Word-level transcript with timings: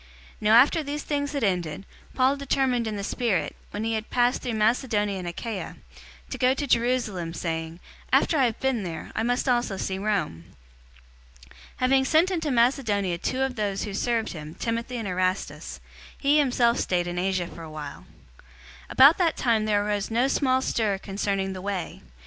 019:021 0.39 0.41
Now 0.41 0.55
after 0.55 0.81
these 0.81 1.03
things 1.03 1.33
had 1.33 1.43
ended, 1.43 1.85
Paul 2.15 2.35
determined 2.35 2.87
in 2.87 2.95
the 2.95 3.03
spirit, 3.03 3.55
when 3.69 3.83
he 3.83 3.93
had 3.93 4.09
passed 4.09 4.41
through 4.41 4.55
Macedonia 4.55 5.19
and 5.19 5.27
Achaia, 5.27 5.75
to 6.31 6.37
go 6.39 6.55
to 6.55 6.65
Jerusalem, 6.65 7.35
saying, 7.35 7.79
"After 8.11 8.35
I 8.35 8.45
have 8.45 8.59
been 8.59 8.81
there, 8.81 9.11
I 9.15 9.21
must 9.21 9.47
also 9.47 9.77
see 9.77 9.99
Rome." 9.99 10.45
019:022 11.43 11.53
Having 11.81 12.05
sent 12.05 12.31
into 12.31 12.49
Macedonia 12.49 13.17
two 13.19 13.43
of 13.43 13.55
those 13.55 13.83
who 13.83 13.93
served 13.93 14.29
him, 14.33 14.55
Timothy 14.55 14.97
and 14.97 15.07
Erastus, 15.07 15.79
he 16.17 16.39
himself 16.39 16.79
stayed 16.79 17.05
in 17.05 17.19
Asia 17.19 17.45
for 17.45 17.61
a 17.61 17.69
while. 17.69 18.07
019:023 18.39 18.45
About 18.89 19.17
that 19.19 19.37
time 19.37 19.65
there 19.65 19.85
arose 19.85 20.09
no 20.09 20.27
small 20.27 20.63
stir 20.63 20.97
concerning 20.97 21.53
the 21.53 21.61
Way. 21.61 22.01